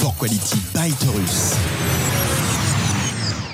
[0.00, 2.17] For Quality by Taurus.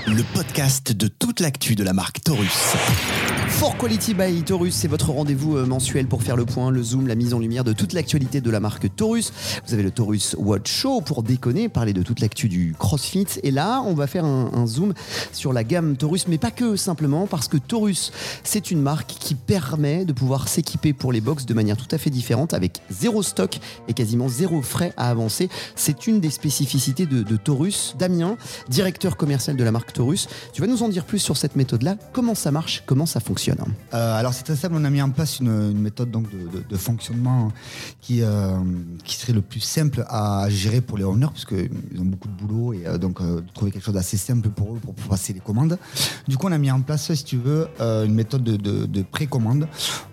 [0.06, 2.74] Le podcast de toute l'actu de la marque Taurus.
[3.48, 7.06] For Quality by Taurus, c'est votre rendez-vous euh, mensuel pour faire le point, le zoom,
[7.06, 9.32] la mise en lumière de toute l'actualité de la marque Taurus.
[9.66, 13.26] Vous avez le Taurus Watch Show pour déconner, parler de toute l'actu du CrossFit.
[13.42, 14.92] Et là, on va faire un, zoom
[15.32, 18.12] sur la gamme Taurus, mais pas que simplement, parce que Taurus,
[18.42, 21.96] c'est une marque qui permet de pouvoir s'équiper pour les box de manière tout à
[21.96, 23.58] fait différente, avec zéro stock
[23.88, 25.48] et quasiment zéro frais à avancer.
[25.76, 27.94] C'est une des spécificités de, de Taurus.
[27.98, 28.36] Damien,
[28.68, 29.93] directeur commercial de la marque
[30.52, 31.96] Tu vas nous en dire plus sur cette méthode-là.
[32.12, 32.82] Comment ça marche?
[32.86, 33.58] Comment ça fonctionne?
[33.92, 37.52] Euh, alors c'est très simple, on a mis en place une, méthode donc de, fonctionnement
[38.00, 38.56] qui, euh,
[39.04, 41.70] qui serait le plus simple à gérer pour les owners parce qu'ils
[42.00, 44.78] ont beaucoup de boulot et euh, donc euh, trouver quelque chose d'assez simple pour eux
[44.78, 45.78] pour passer les commandes.
[46.26, 49.02] Du coup on a mis en place si tu veux une méthode de, de- de
[49.02, 49.68] précommande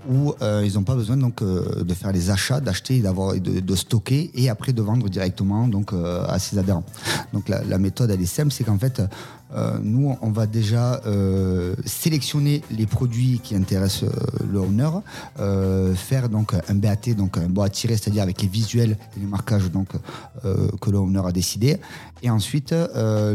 [0.09, 4.31] où ils n'ont pas besoin donc de faire les achats, d'acheter et d'avoir de, stocker
[4.35, 6.83] et après de vendre directement donc à ses adhérents.
[7.33, 9.01] Donc la méthode elle est simple, c'est qu'en fait
[9.55, 14.89] euh, nous, on va déjà euh, sélectionner les produits qui intéressent euh, le owner,
[15.39, 19.19] euh, faire donc un BAT, donc un bon à tirer, c'est-à-dire avec les visuels et
[19.19, 19.89] les marquages donc
[20.81, 21.77] que le owner a décidé.
[22.23, 22.73] Et ensuite,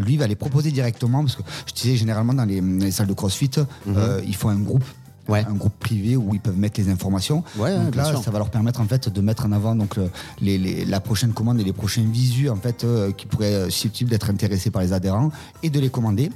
[0.05, 3.15] lui va les proposer directement, parce que je disais généralement dans les, les salles de
[3.15, 3.51] CrossFit,
[3.89, 4.85] euh, il faut un groupe.
[5.29, 5.45] Ouais.
[5.49, 7.43] un groupe privé où ils peuvent mettre les informations.
[7.59, 10.11] Ouais, donc là, ça va leur permettre en fait de mettre en avant donc le-
[10.41, 13.71] les- les- la prochaine commande et les prochains visus en fait euh, qui pourraient euh,
[13.71, 15.31] susceptibles d'être intéressés par les adhérents
[15.63, 16.31] et de les commander.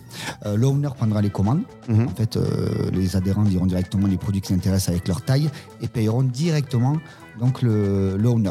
[0.46, 1.62] Euh, L'owner prendra les commandes.
[1.88, 2.06] Mhm.
[2.08, 5.50] En fait, euh, les adhérents diront directement les produits qui les intéressent avec leur taille
[5.80, 6.96] et payeront directement
[7.38, 8.50] donc le, le owner.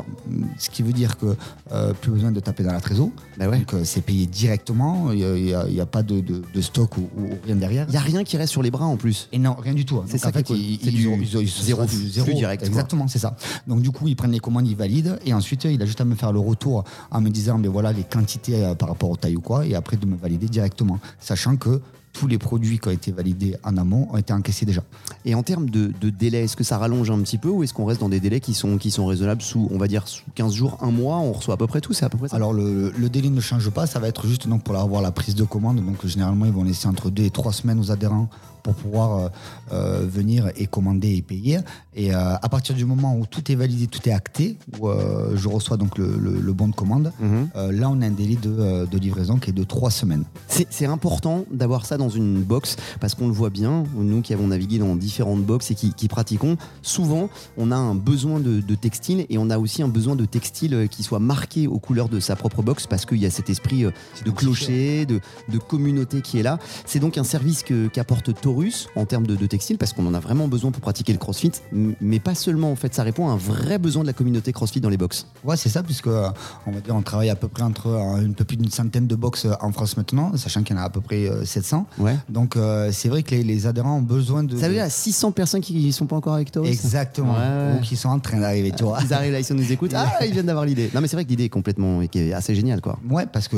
[0.58, 1.36] Ce qui veut dire que
[1.72, 3.10] euh, plus besoin de taper dans la trésor.
[3.40, 3.60] Ouais.
[3.60, 5.12] Donc euh, c'est payé directement.
[5.12, 7.86] Il n'y a, pas de, de- de stock ou, ou rien derrière.
[7.88, 9.28] Il n'y a rien qui reste sur les bras en plus.
[9.32, 10.02] Et non, rien du tout.
[10.08, 12.68] C'est ça fait, ils- C'est ils du ont- ils ont- ils- ce zéro direct, quoi.
[12.68, 13.36] Exactement, c'est ça.
[13.68, 16.06] Donc du coup, ils prennent les commandes, ils valident, et ensuite, il a juste à
[16.06, 19.18] me faire le retour en me disant, mais voilà, les quantités euh, par rapport aux
[19.18, 21.82] tailles ou quoi, et après de me valider directement, sachant que
[22.20, 24.82] tous les produits qui ont été validés en amont ont été encaissés déjà.
[25.24, 27.74] Et en termes de, de délai, est-ce que ça rallonge un petit peu ou est-ce
[27.74, 30.24] qu'on reste dans des délais qui sont, qui sont raisonnables sous, on va dire, sous
[30.36, 32.36] 15 jours, un mois On reçoit à peu près tout, c'est à peu près ça?
[32.36, 35.14] Alors le, le délai ne change pas, ça va être juste donc pour avoir la
[35.14, 35.78] prise de commande.
[35.78, 38.28] Donc généralement ils vont laisser entre deux et trois semaines aux adhérents
[38.64, 39.30] pour pouvoir euh,
[39.74, 41.60] euh, venir et commander et payer.
[41.96, 45.36] Et euh, à partir du moment où tout est validé, tout est acté, où euh,
[45.36, 47.50] je reçois donc le, le- le bon de commande, Mhm.
[47.72, 50.24] là on a un délai de, de livraison qui est de trois semaines.
[50.70, 54.48] C'est important d'avoir ça dans une box parce qu'on le voit bien, nous qui avons
[54.48, 58.76] navigué dans différentes boxes et qui, qui pratiquons, souvent on a un besoin de, de
[58.76, 62.20] textile et on a aussi un besoin de textile qui soit marqué aux couleurs de
[62.20, 65.20] sa propre box parce qu'il y a cet esprit de clocher, de,
[65.52, 66.60] de communauté qui est là.
[66.86, 70.20] C'est donc un service qu'apporte Taurus en termes de, de textile parce qu'on en a
[70.20, 73.38] vraiment besoin pour pratiquer le crossfit, mais pas seulement en fait, ça répond à un
[73.38, 75.28] vrai besoin de la communauté crossfit dans les box.
[75.44, 76.30] Ouais, c'est ça, puisque euh,
[76.66, 79.06] on va dire on travaille à peu près entre euh, un peu plus d'une centaine
[79.06, 81.46] de box euh, en France maintenant, sachant qu'il y en a à peu près euh,
[81.46, 81.86] 700.
[82.00, 82.18] Ouais.
[82.28, 82.58] Donc
[82.92, 84.58] c'est vrai que les, les adhérents ont besoin de...
[84.58, 87.34] Ça veut dire à 600 personnes qui ne sont pas encore avec Taurus Exactement.
[87.34, 87.78] Ouais.
[87.78, 88.98] Ou qui sont en train d'arriver, tu vois.
[89.04, 89.94] Ils arrivent là, ils nous écoutent.
[90.00, 90.90] Ah, ils viennent d'avoir l'idée.
[90.96, 92.98] Non, mais c'est vrai que l'idée est complètement, qui est assez géniale, quoi.
[93.10, 93.58] Ouais, parce que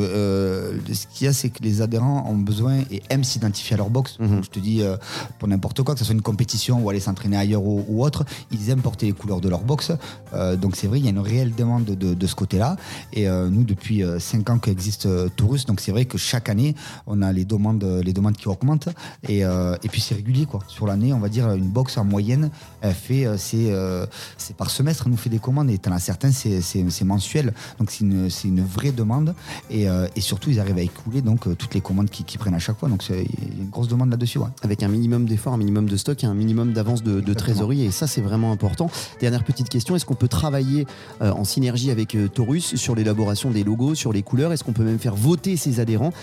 [0.91, 3.89] ce qu'il y a, c'est que les adhérents ont besoin et aiment s'identifier à leur
[3.89, 4.17] box.
[4.19, 4.27] Mhm.
[4.27, 4.97] Donc, je te dis, euh,
[5.39, 8.69] pour n'importe quoi, que ce soit une compétition ou aller s'entraîner ailleurs ou, autre, ils
[8.69, 9.91] aiment porter les couleurs de leur box.
[10.33, 12.75] Euh, donc c'est vrai, il y a une réelle demande de, de ce côté-là.
[13.13, 16.75] Et euh, nous, depuis 5 ans qu'existe Taurus, donc c'est vrai que chaque année,
[17.07, 18.89] on a les demandes, les demandes qui augmentent.
[19.27, 20.61] Et, et puis c'est régulier, quoi.
[20.67, 22.49] Sur l'année, on va dire, une box en moyenne,
[22.81, 25.69] elle fait, c'est par semestre, elle nous fait des commandes.
[25.69, 27.53] Et t'en as certains, c'est mensuel.
[27.79, 29.35] Donc c'est une, une vraie demande.
[29.69, 32.59] Et, et surtout, ils arrivent à écouler donc, toutes les commandes qu'ils qu'ils prennent à
[32.59, 32.89] chaque fois.
[32.89, 34.39] Donc il y a une grosse demande là-dessus.
[34.39, 34.47] Ouais.
[34.71, 37.83] Avec un minimum d'efforts, un minimum de stock et un minimum d'avance de, trésorerie.
[37.83, 38.89] Et ça, c'est vraiment important.
[39.19, 40.87] Dernière petite question est-ce qu'on peut travailler
[41.21, 44.53] euh, en synergie avec euh, Taurus sur l'élaboration des logos, sur les couleurs?
[44.53, 46.13] Est-ce qu'on peut même faire voter ses adhérents?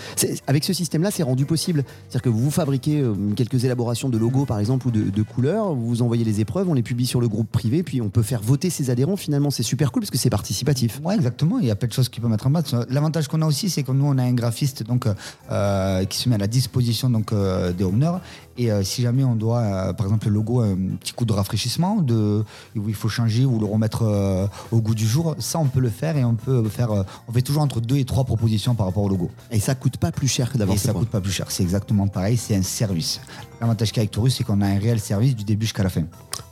[0.46, 1.84] Avec ce système-là, c'est rendu possible.
[2.08, 5.74] C'est-à-dire que vous fabriquez euh, quelques élaborations de logos, par exemple, ou de, de couleurs,
[5.74, 8.40] vous envoyez les épreuves, on les publie sur le groupe privé, puis on peut faire
[8.40, 9.16] voter ses adhérents.
[9.16, 11.02] Finalement, c'est super cool parce que c'est participatif.
[11.04, 11.58] Ouais, exactement.
[11.58, 12.74] Il y a plein de choses qu'il peut mettre en place.
[12.88, 16.36] L'avantage qu'on a aussi, c'est que nous, on a un graphiste donc, qui se met
[16.36, 18.16] à la disposition donc, des owners.
[18.56, 21.32] Et euh, si jamais on doit, euh, par exemple, le logo, un petit coup de
[21.32, 22.44] rafraîchissement, de,
[22.76, 25.80] où il faut changer ou le remettre euh, au goût du jour, ça, on peut
[25.80, 26.90] le faire et on peut faire.
[27.28, 29.30] on fait toujours entre deux et trois propositions par rapport au logo.
[29.50, 31.50] Et ça coûte pas plus cher que d'avoir Et ça coûte pas plus cher.
[31.50, 32.36] C'est exactement pareil.
[32.36, 33.20] C'est un service.
[33.60, 36.04] L'avantage qu'avec Taurus, c'est qu'on a un réel service du début jusqu'à la fin.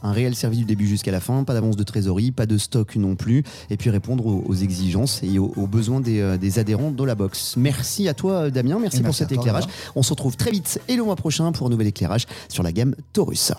[0.03, 2.97] un réel service du début jusqu'à la fin, pas d'avance de trésorerie, pas de stock
[2.97, 6.91] non plus, et puis répondre aux, aux exigences et aux, aux besoins des, des adhérents
[6.91, 7.55] de la box.
[7.57, 9.65] Merci à toi Damien, merci, pour cet toi, éclairage.
[9.95, 12.73] On se retrouve très vite et le mois prochain pour un nouvel éclairage sur la
[12.73, 13.53] gamme Taurus.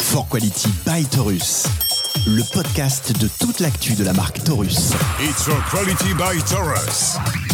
[0.00, 1.66] For Quality by Taurus.
[2.26, 4.92] le podcast de toute l'actu de la marque Taurus.
[5.20, 7.49] It's your quality by Taurus.